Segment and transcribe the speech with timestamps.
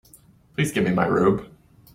[0.55, 1.47] Please give me my robe.